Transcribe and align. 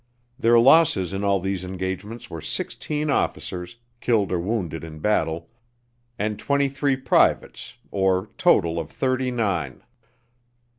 Their 0.39 0.59
losses 0.59 1.13
in 1.13 1.23
all 1.23 1.39
these 1.39 1.63
engagements 1.63 2.27
were 2.27 2.41
sixteen 2.41 3.11
officers, 3.11 3.77
killed 3.99 4.31
or 4.31 4.39
wounded 4.39 4.83
in 4.83 4.97
battle, 4.97 5.51
and 6.17 6.39
twenty 6.39 6.69
three 6.69 6.95
privates, 6.97 7.75
or 7.91 8.27
total 8.39 8.79
of 8.79 8.89
thirty 8.89 9.29
nine. 9.29 9.83